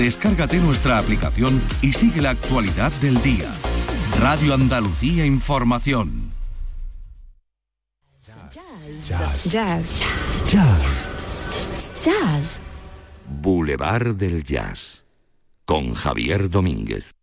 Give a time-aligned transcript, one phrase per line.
[0.00, 3.50] Descárgate nuestra aplicación y sigue la actualidad del día.
[4.18, 6.30] Radio Andalucía Información.
[9.06, 9.44] Jazz.
[9.44, 10.02] Jazz.
[10.50, 11.08] Jazz.
[12.02, 12.60] Jazz.
[13.42, 15.04] Boulevard del Jazz.
[15.66, 17.19] Con Javier Domínguez.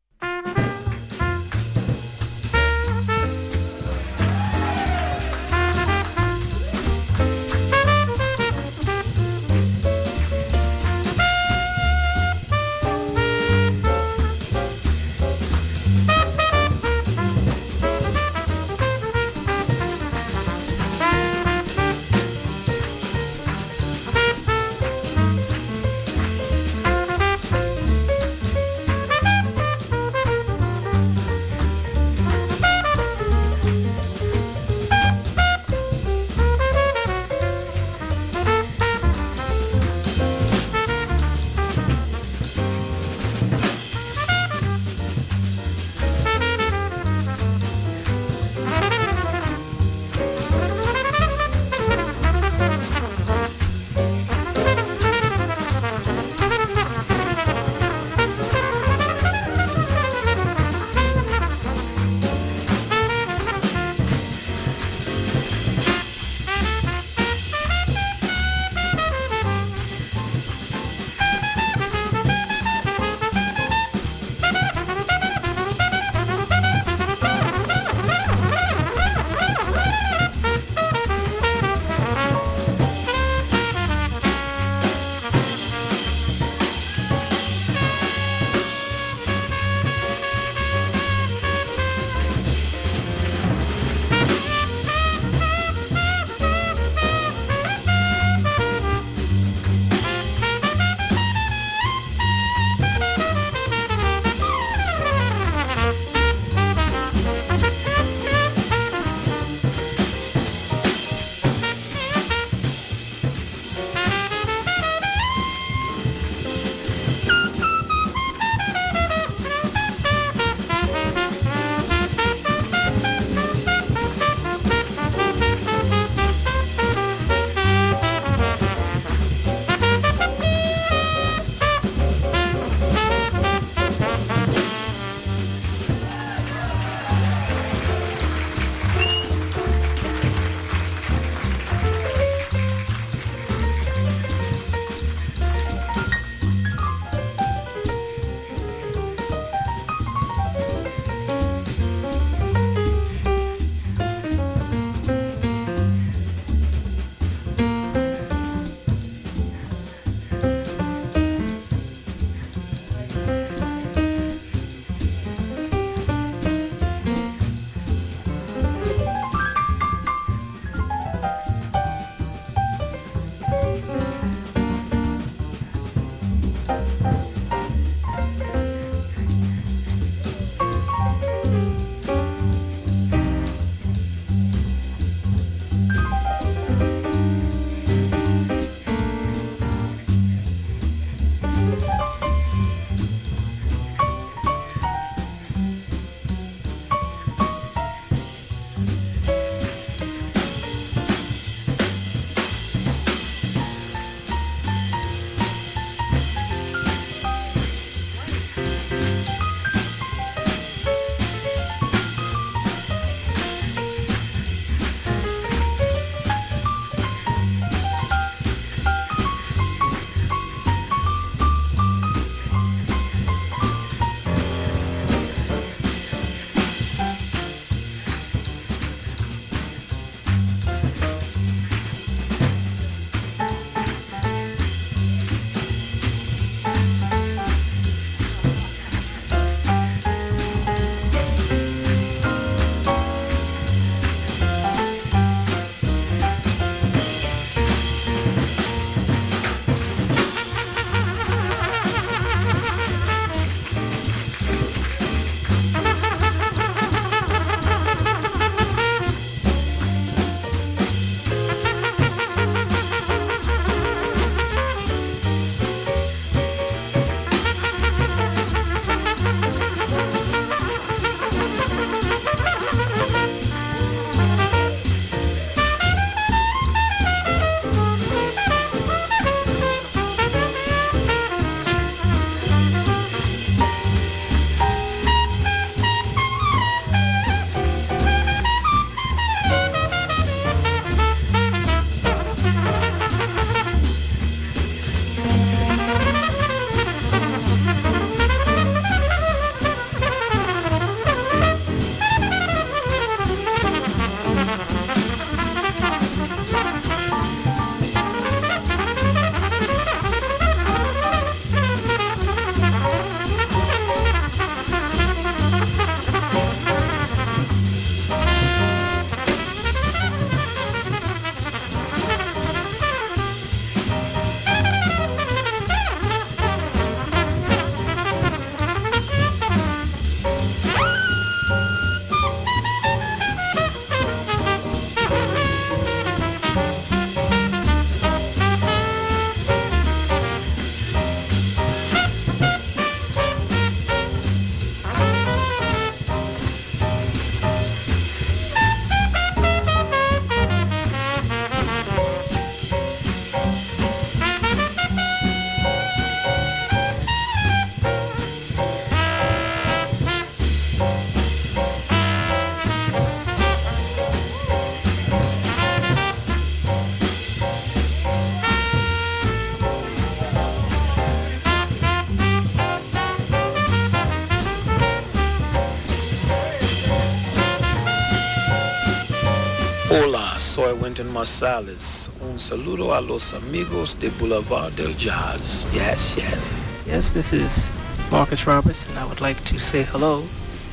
[380.58, 382.10] Soy Winton Marsalis.
[382.20, 385.68] Un saludo a los amigos de Boulevard del Jazz.
[385.72, 386.84] Yes, yes.
[386.88, 387.64] Yes, this is
[388.10, 390.24] Marcus Roberts, and I would like to say hello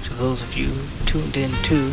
[0.05, 0.71] to those of you
[1.05, 1.93] tuned in to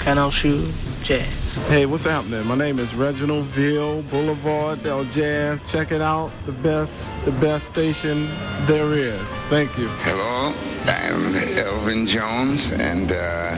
[0.00, 0.70] Canal Shoe
[1.02, 1.54] Jazz.
[1.68, 2.46] Hey, what's happening?
[2.46, 5.58] My name is Reginald Ville, Boulevard Del Jazz.
[5.70, 6.92] Check it out, the best,
[7.24, 8.28] the best station
[8.66, 9.22] there is.
[9.48, 9.88] Thank you.
[10.00, 10.52] Hello,
[10.86, 13.56] I'm Elvin Jones, and uh,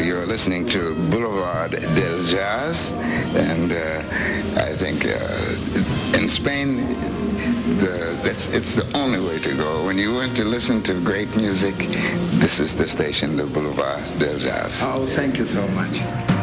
[0.00, 2.92] you're listening to Boulevard Del Jazz.
[3.36, 6.76] And uh, I think uh, in Spain,
[7.78, 9.84] the, that's, it's the only way to go.
[9.84, 11.76] When you want to listen to great music,
[12.40, 14.80] this is the station, the Boulevard del Jazz.
[14.82, 16.37] Oh, thank you so much.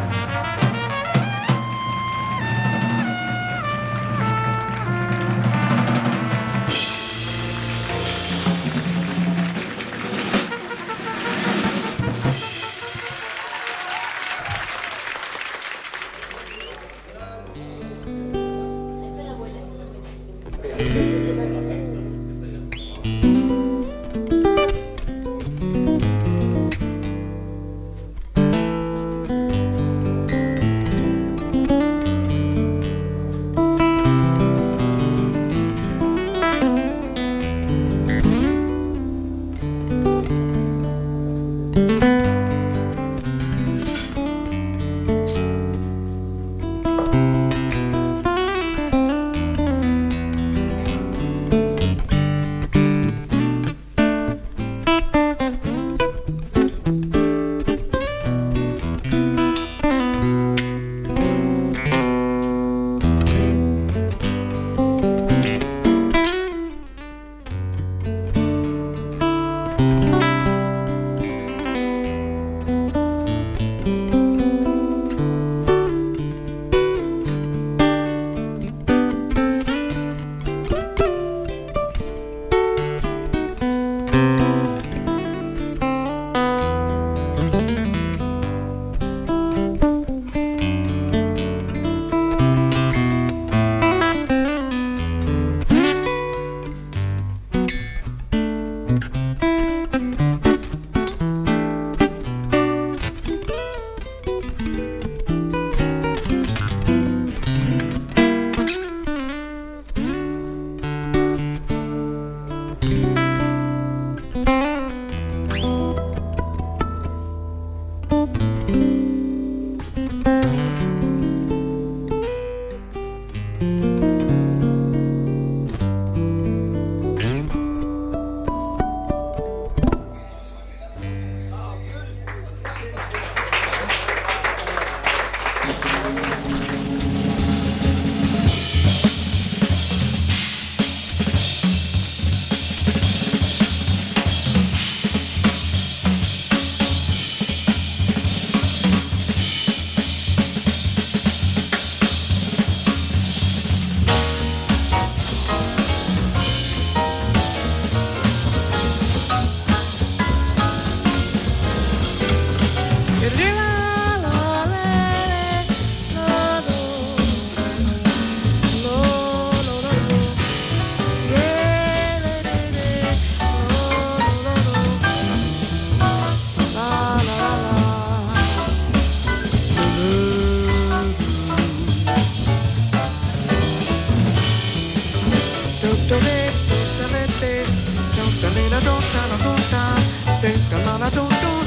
[190.97, 191.64] 花どん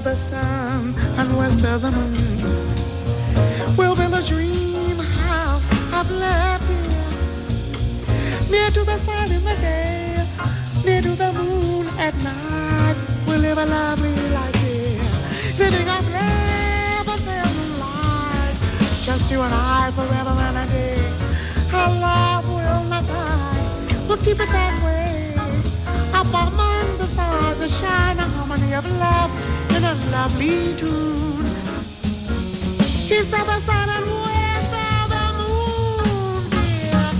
[0.00, 6.74] of the sun and west of the moon we'll build a dream house of laughter.
[8.50, 10.26] Near to the sun in the day,
[10.86, 15.02] near to the moon at night, we'll live a lovely life here,
[15.58, 19.02] living our love and life.
[19.02, 21.00] Just you and I forever and a day.
[21.74, 24.06] Our love will not die.
[24.08, 25.34] We'll keep it that way.
[26.14, 29.29] Up among the stars, a shine a harmony of love.
[30.10, 31.46] lovely tune.
[33.08, 36.50] He's the other side and west of the moon.
[36.52, 37.12] Yeah,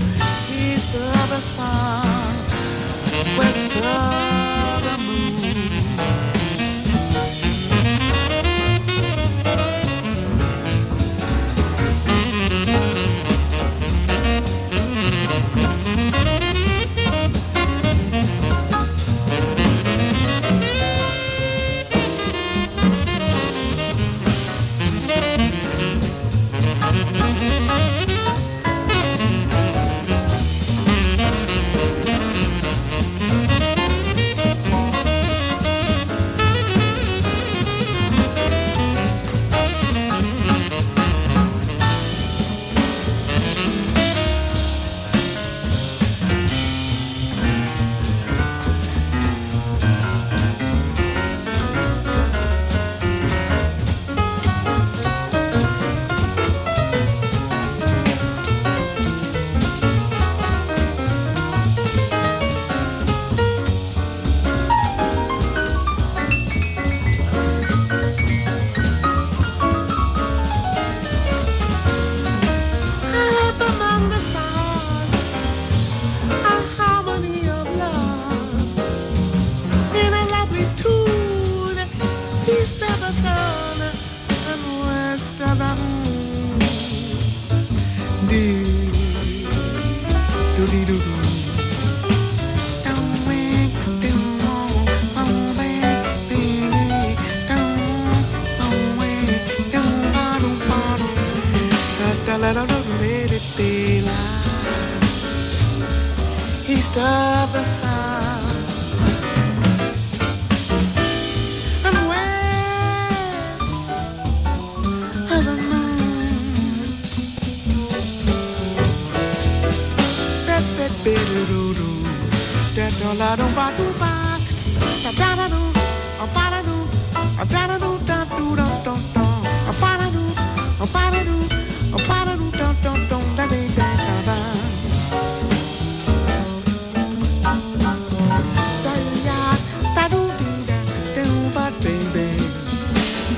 [0.47, 4.40] he's the other side, west of.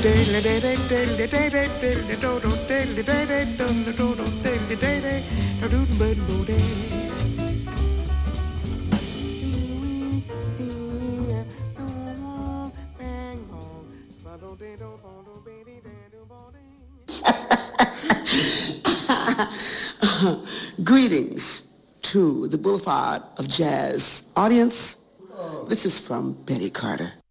[20.84, 21.64] Greetings
[22.02, 24.98] to the Boulevard of Jazz audience.
[25.70, 27.23] This is from Betty Carter.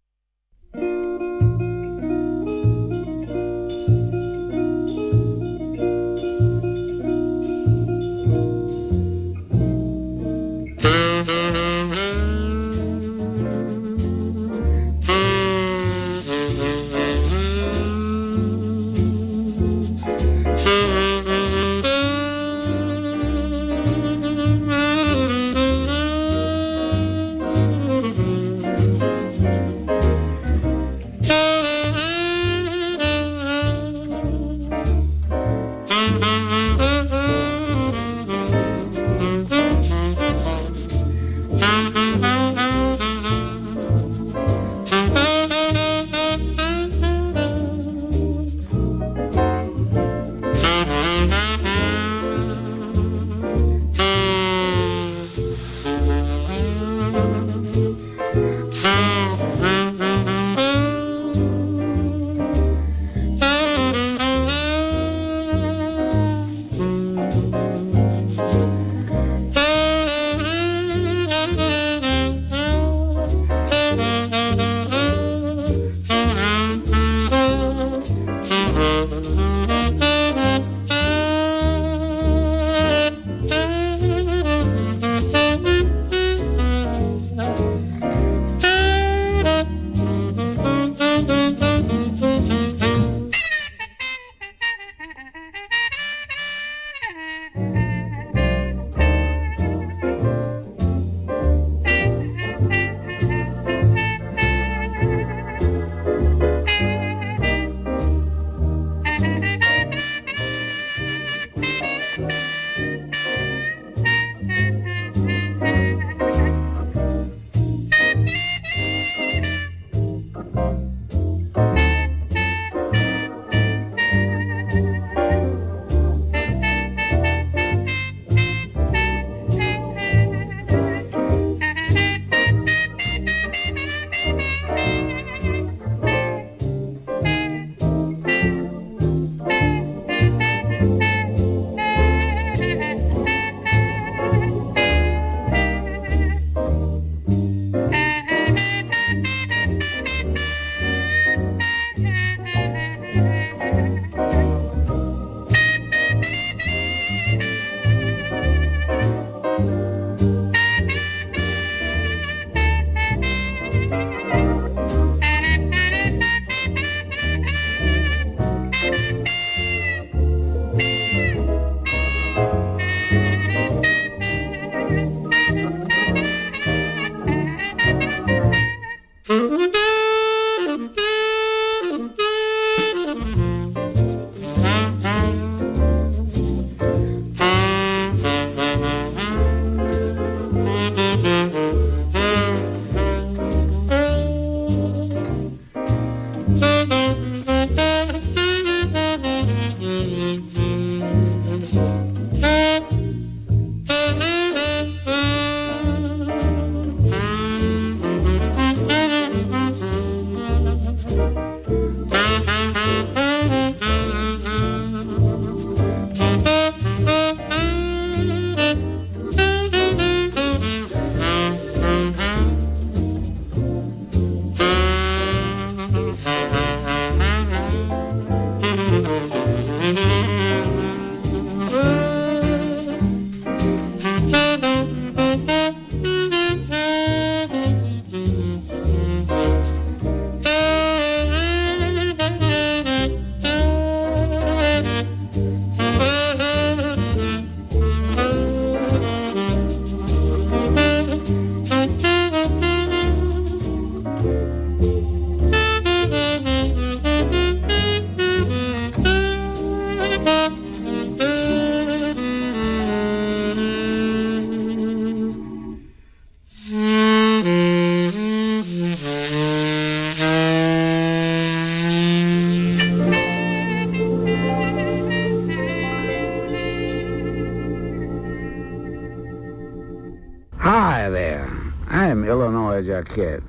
[282.93, 283.43] Illinois Jacquette,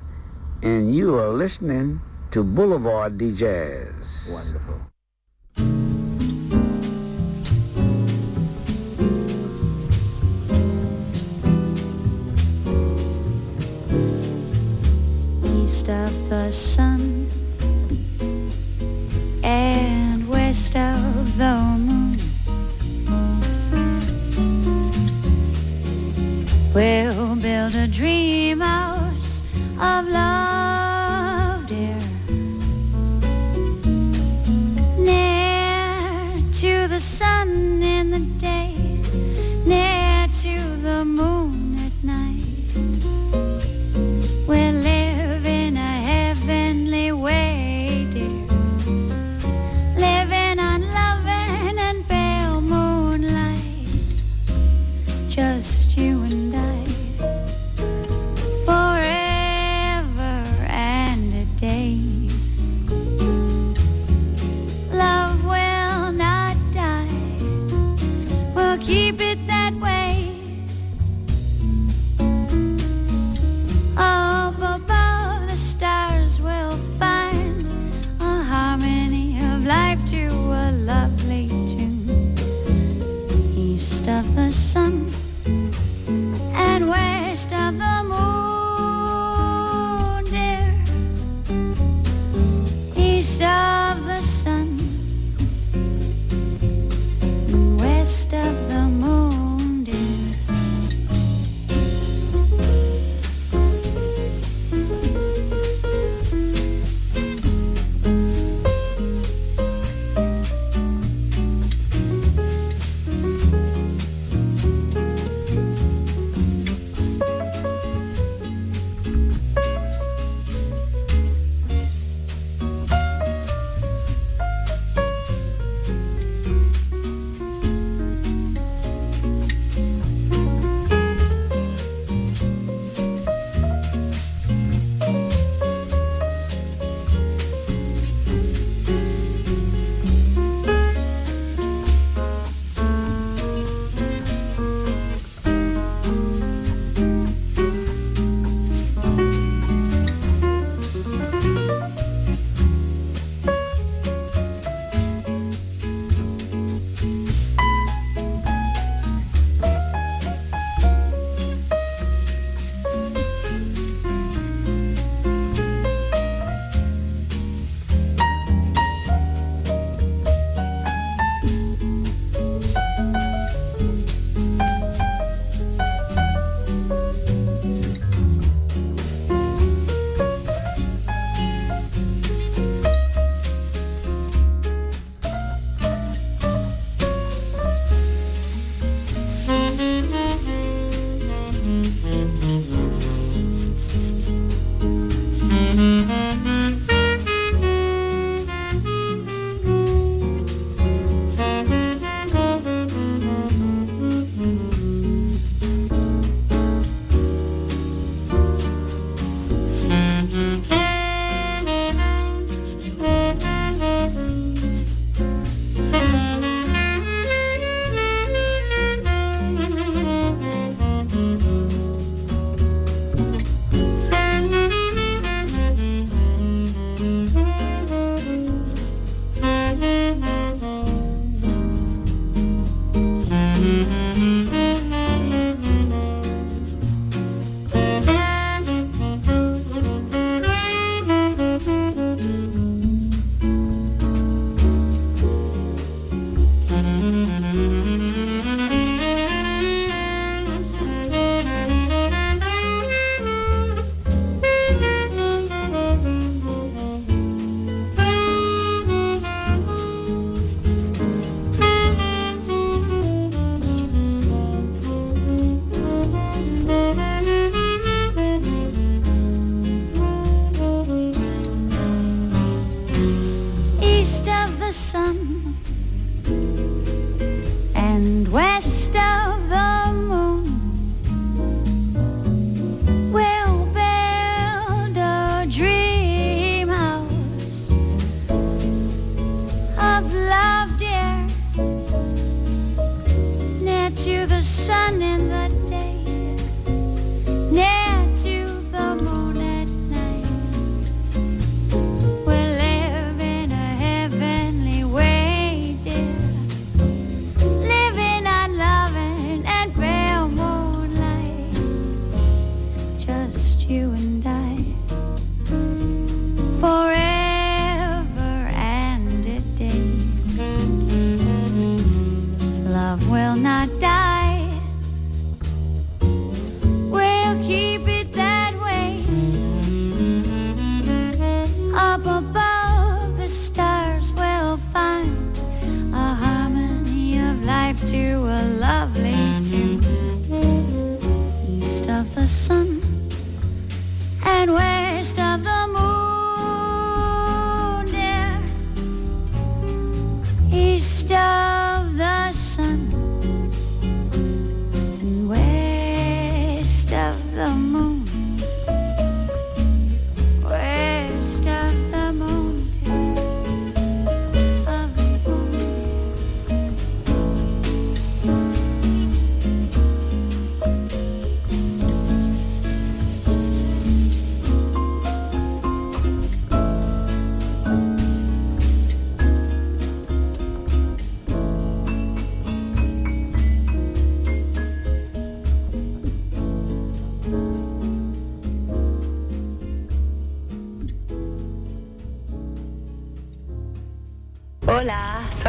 [0.63, 4.27] and you are listening to Boulevard D Jazz.
[4.31, 4.81] Wonderful.
[15.63, 17.29] east of the sun
[19.43, 22.17] and west of the moon.
[26.73, 28.44] We'll build a dream house of
[30.15, 30.54] love,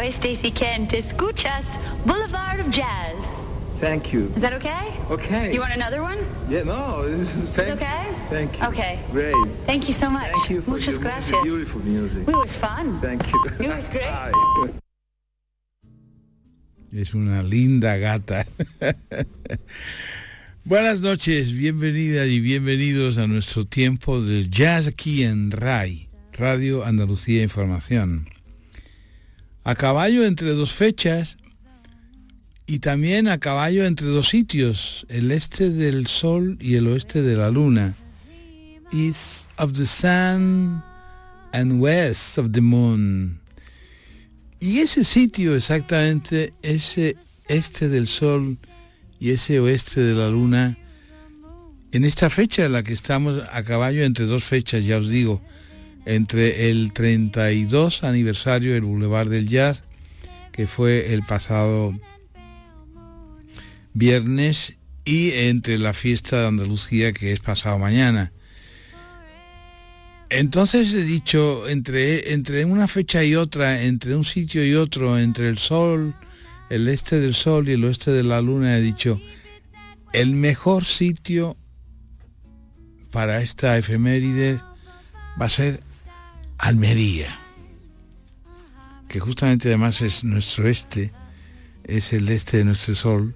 [0.06, 0.92] Soy Stacy Kent.
[0.92, 3.28] Escuchas Boulevard of Jazz.
[3.80, 4.32] Thank you.
[4.36, 4.94] Is that okay?
[5.10, 5.52] Okay.
[5.52, 6.18] You want another one?
[6.48, 8.14] Yeah, no, thank, It's okay?
[8.30, 8.66] Thank you.
[8.68, 9.00] Okay.
[9.10, 9.34] Great.
[9.66, 10.30] Thank you so much.
[10.30, 11.42] Thank you for Muchas your gracias.
[11.42, 12.22] beautiful music.
[12.28, 13.00] It was fun.
[13.00, 13.44] Thank you.
[13.60, 14.06] It was great.
[14.06, 14.72] Bye.
[16.92, 18.46] Es una linda gata.
[20.64, 27.42] Buenas noches, bienvenidas y bienvenidos a nuestro tiempo del jazz aquí en RAI, Radio Andalucía
[27.42, 28.35] Información.
[29.66, 31.38] A caballo entre dos fechas
[32.68, 37.34] y también a caballo entre dos sitios, el este del sol y el oeste de
[37.34, 37.96] la luna.
[38.92, 40.80] East of the sun
[41.52, 43.40] and west of the moon.
[44.60, 47.16] Y ese sitio exactamente, ese
[47.48, 48.58] este del sol
[49.18, 50.78] y ese oeste de la luna,
[51.90, 55.42] en esta fecha en la que estamos a caballo entre dos fechas, ya os digo,
[56.06, 59.82] entre el 32 aniversario del Boulevard del Jazz,
[60.52, 61.98] que fue el pasado
[63.92, 68.32] viernes, y entre la fiesta de Andalucía, que es pasado mañana.
[70.28, 75.48] Entonces he dicho, entre, entre una fecha y otra, entre un sitio y otro, entre
[75.48, 76.14] el sol,
[76.68, 79.20] el este del sol y el oeste de la luna, he dicho,
[80.12, 81.56] el mejor sitio
[83.12, 84.60] para esta efeméride
[85.40, 85.80] va a ser
[86.58, 87.38] Almería,
[89.08, 91.12] que justamente además es nuestro este,
[91.84, 93.34] es el este de nuestro sol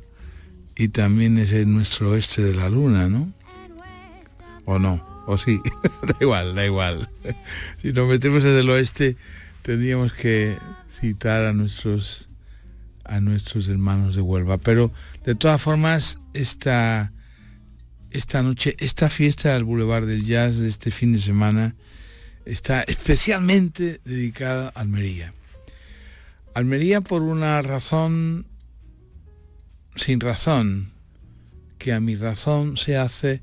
[0.77, 3.33] y también es el nuestro oeste de la luna, ¿no?
[4.65, 5.07] ¿O no?
[5.27, 5.61] ¿O sí?
[6.03, 7.11] da igual, da igual.
[7.83, 9.17] si nos metemos desde el oeste,
[9.63, 10.57] tendríamos que
[10.89, 12.31] citar a nuestros
[13.11, 14.59] a nuestros hermanos de Huelva.
[14.59, 14.93] Pero
[15.25, 17.13] de todas formas, esta,
[18.11, 21.75] esta noche, esta fiesta del Boulevard del Jazz de este fin de semana
[22.53, 25.33] está especialmente dedicada a Almería.
[26.55, 28.47] Almería por una razón
[29.95, 30.93] sin razón,
[31.79, 33.43] que a mi razón se hace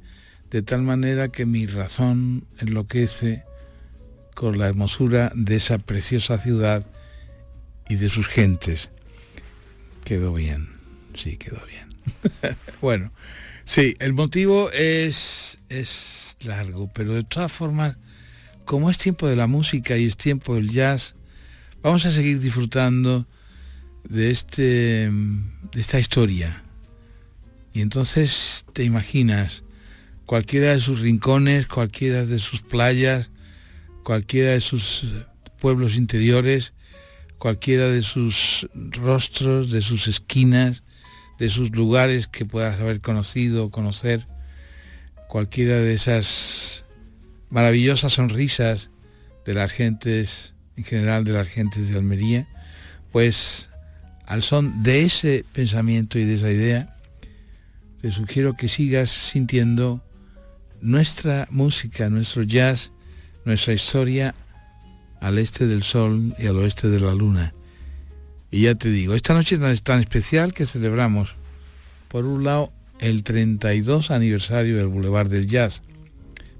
[0.50, 3.44] de tal manera que mi razón enloquece
[4.34, 6.86] con la hermosura de esa preciosa ciudad
[7.90, 8.90] y de sus gentes.
[10.04, 10.70] Quedó bien,
[11.16, 11.88] sí, quedó bien.
[12.82, 13.12] bueno,
[13.66, 17.98] sí, el motivo es, es largo, pero de todas formas,
[18.68, 21.16] como es tiempo de la música y es tiempo del jazz,
[21.82, 23.26] vamos a seguir disfrutando
[24.04, 26.64] de, este, de esta historia.
[27.74, 29.64] Y entonces te imaginas
[30.26, 33.30] cualquiera de sus rincones, cualquiera de sus playas,
[34.04, 35.06] cualquiera de sus
[35.60, 36.74] pueblos interiores,
[37.38, 40.84] cualquiera de sus rostros, de sus esquinas,
[41.40, 44.28] de sus lugares que puedas haber conocido o conocer,
[45.30, 46.84] cualquiera de esas
[47.50, 48.90] maravillosas sonrisas
[49.46, 52.48] de las gentes, en general de las gentes de Almería,
[53.12, 53.70] pues
[54.26, 56.98] al son de ese pensamiento y de esa idea,
[58.02, 60.04] te sugiero que sigas sintiendo
[60.82, 62.92] nuestra música, nuestro jazz,
[63.46, 64.36] nuestra historia
[65.20, 67.54] al este del sol y al oeste de la luna.
[68.52, 71.36] Y ya te digo, esta noche es tan especial que celebramos,
[72.08, 75.82] por un lado, el 32 aniversario del Boulevard del Jazz,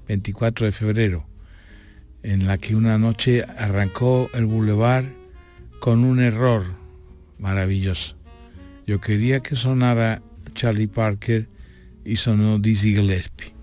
[0.08, 1.26] 24 de febrero,
[2.22, 5.06] en la que una noche arrancó el Boulevard
[5.80, 6.64] con un error
[7.38, 8.16] maravilloso.
[8.86, 10.22] Yo quería que sonara
[10.54, 11.48] Charlie Parker
[12.04, 13.54] y sonó Dizzy Gillespie.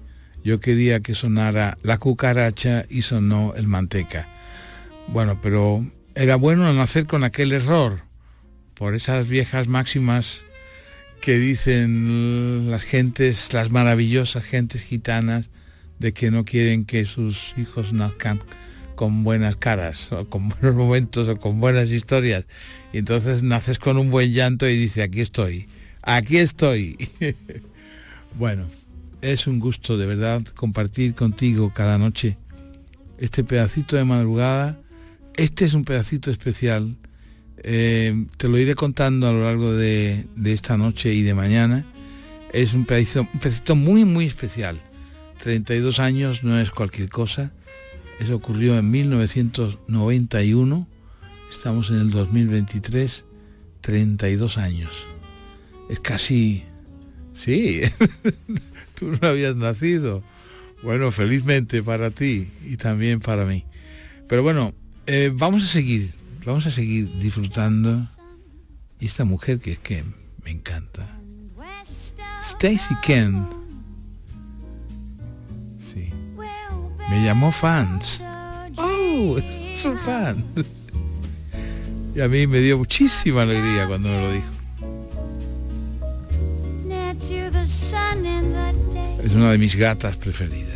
[0.44, 4.30] Yo quería que sonara la cucaracha y sonó el manteca.
[5.08, 8.04] Bueno, pero era bueno no nacer con aquel error,
[8.76, 10.44] por esas viejas máximas
[11.22, 15.50] que dicen las gentes, las maravillosas gentes gitanas,
[16.00, 18.42] de que no quieren que sus hijos nazcan
[18.96, 22.46] con buenas caras, o con buenos momentos, o con buenas historias.
[22.94, 25.68] Y entonces naces con un buen llanto y dice, aquí estoy,
[26.02, 26.98] aquí estoy.
[28.40, 28.68] bueno,
[29.22, 32.38] es un gusto de verdad compartir contigo cada noche
[33.18, 34.80] este pedacito de madrugada.
[35.36, 36.96] Este es un pedacito especial.
[37.58, 41.86] Eh, te lo iré contando a lo largo de, de esta noche y de mañana.
[42.54, 44.80] Es un pedacito, un pedacito muy, muy especial.
[45.46, 47.52] 32 años no es cualquier cosa.
[48.20, 50.88] Eso ocurrió en 1991.
[51.52, 53.26] Estamos en el 2023.
[53.82, 55.06] 32 años.
[55.88, 56.64] Es casi...
[57.36, 57.82] Sí,
[58.96, 60.24] tú no habías nacido.
[60.82, 63.66] Bueno, felizmente para ti y también para mí.
[64.28, 64.74] Pero bueno,
[65.06, 66.12] eh, vamos a seguir,
[66.44, 68.04] vamos a seguir disfrutando.
[69.00, 70.04] Y esta mujer que es que
[70.44, 71.20] me encanta.
[72.42, 73.65] Stacy Ken.
[77.10, 78.24] Me llamó fans.
[78.78, 80.44] Oh, es un fan.
[82.16, 84.48] Y a mí me dio muchísima alegría cuando me lo dijo.
[89.24, 90.76] Es una de mis gatas preferidas.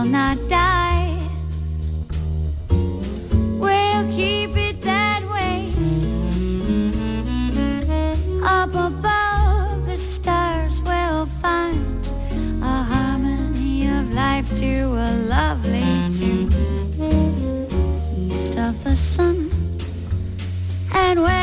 [0.00, 1.18] Will not die.
[3.58, 5.72] We'll keep it that way.
[8.42, 11.84] Up above the stars, we'll find
[12.62, 14.74] a harmony of life to
[15.08, 16.50] a lovely tune.
[18.16, 19.50] East of the sun
[20.94, 21.39] and west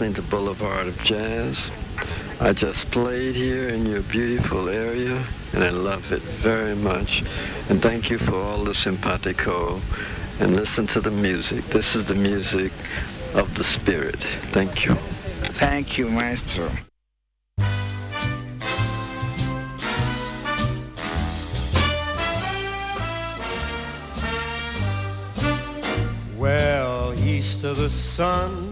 [0.00, 1.70] listening to Boulevard of Jazz.
[2.40, 5.22] I just played here in your beautiful area
[5.52, 7.22] and I love it very much.
[7.68, 9.78] And thank you for all the simpatico
[10.38, 11.66] and listen to the music.
[11.66, 12.72] This is the music
[13.34, 14.16] of the spirit.
[14.52, 14.94] Thank you.
[15.60, 16.70] Thank you, maestro.
[26.38, 28.69] Well, east of the sun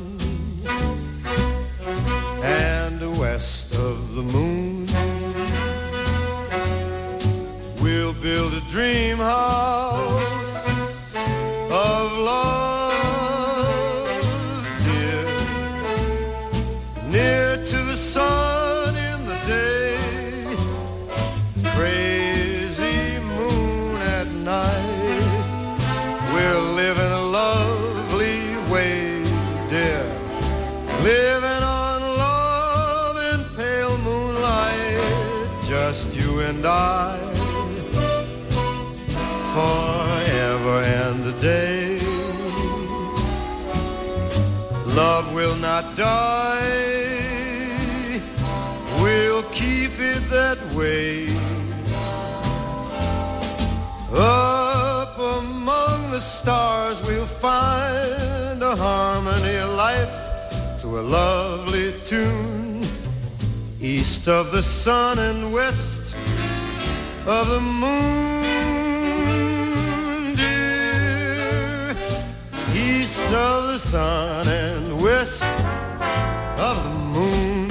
[35.91, 37.16] just you and I,
[39.55, 41.99] forever and a day.
[45.03, 47.01] Love will not die,
[49.01, 51.28] we'll keep it that way.
[54.12, 60.18] Up among the stars we'll find a harmony of life
[60.82, 62.47] to a lovely tune.
[63.89, 66.14] East of the sun and west
[67.26, 67.95] of the moon,
[70.36, 71.97] dear.
[72.74, 75.43] East of the sun and west
[76.59, 77.70] of the moon.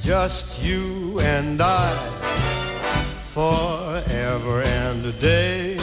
[0.00, 1.96] Just you and I
[3.34, 5.78] forever and a day.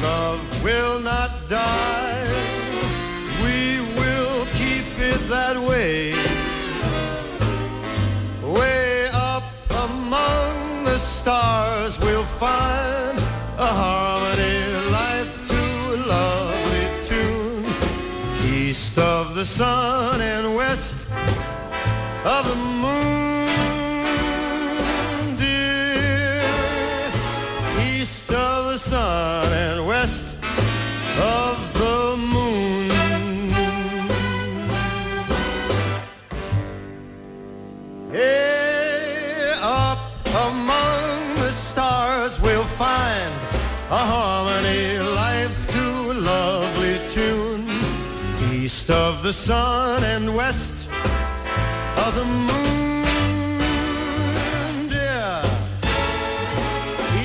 [0.00, 2.05] Love will not die.
[5.46, 6.12] That way.
[8.42, 9.44] Way up
[9.86, 13.16] among the stars we'll find
[13.68, 14.58] a harmony,
[15.00, 15.62] life to
[15.94, 17.64] a lovely tune.
[18.44, 21.06] East of the sun and west
[22.24, 23.25] of the moon,
[49.26, 50.86] the sun and west
[51.96, 53.58] of the moon,
[54.88, 55.42] dear.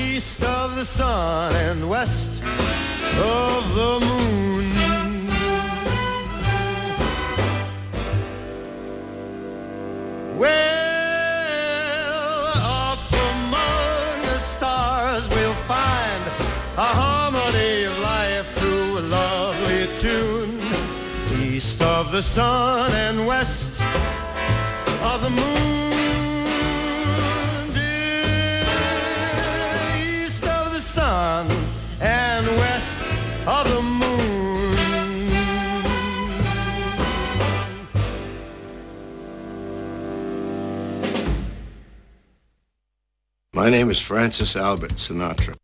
[0.00, 5.28] East of the sun and west of the moon.
[10.36, 10.52] Well,
[12.84, 16.22] up among the stars we'll find
[16.76, 17.11] a harmony
[21.82, 23.82] of the sun and west
[25.02, 25.42] of the moon,
[27.74, 28.64] dear.
[29.98, 31.50] East of the sun
[32.00, 32.98] and west
[33.46, 34.02] of the moon.
[43.52, 45.61] My name is Francis Albert Sinatra.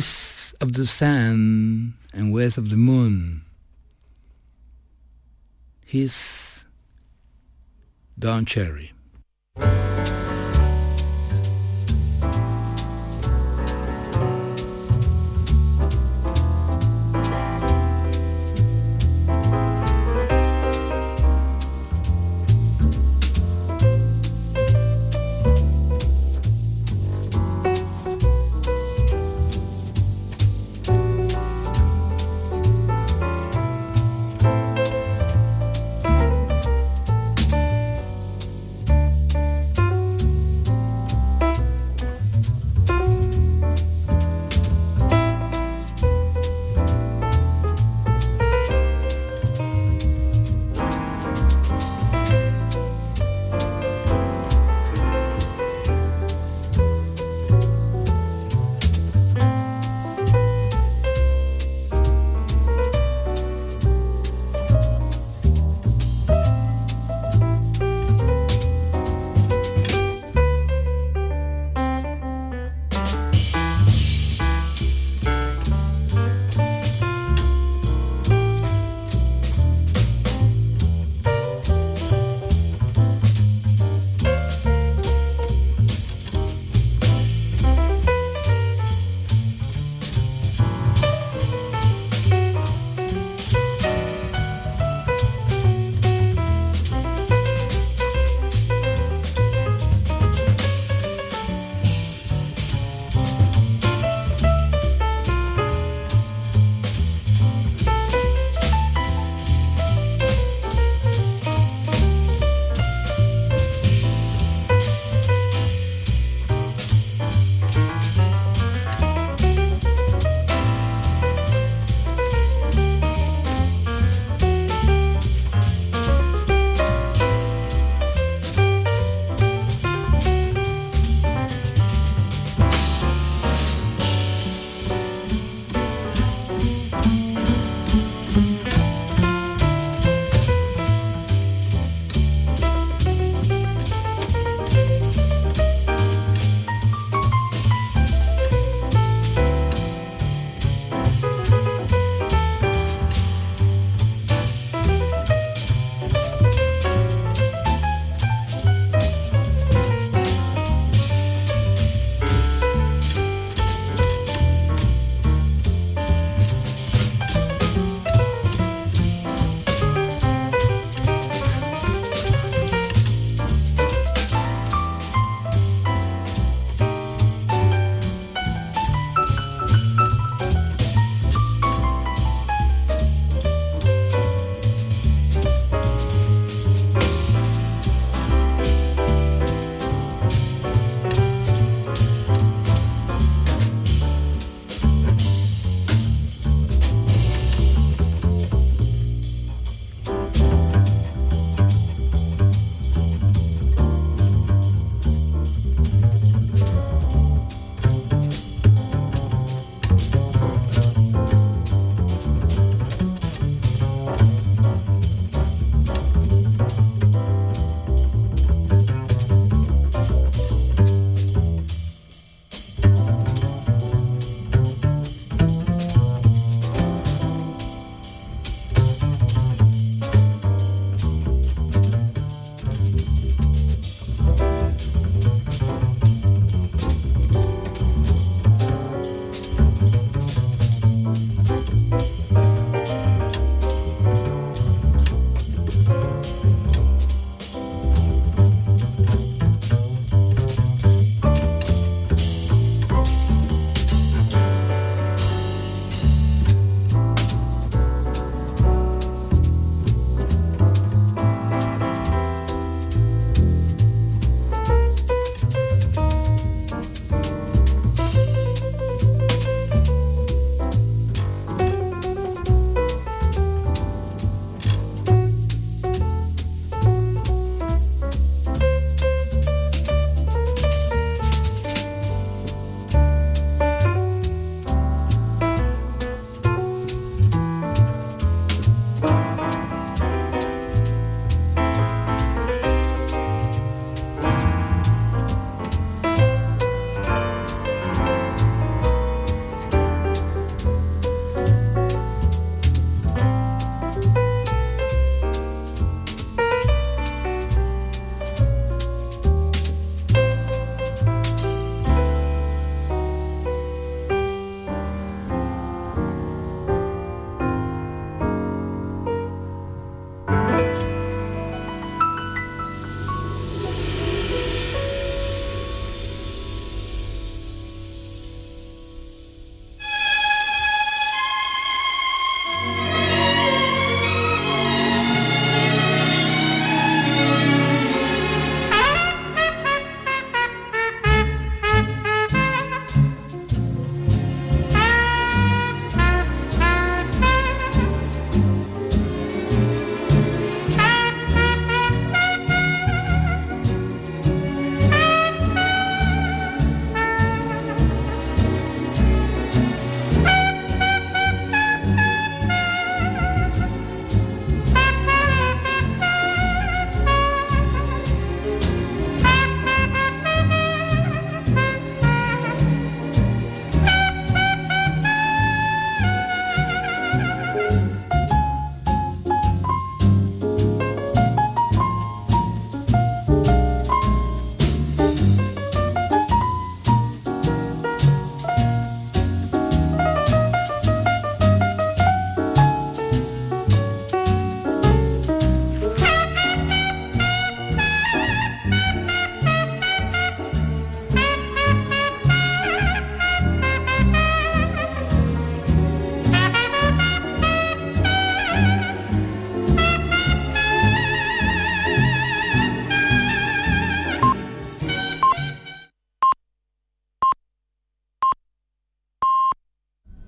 [0.00, 3.42] East of the sun and west of the moon.
[5.84, 6.64] His
[8.18, 8.92] Don Cherry.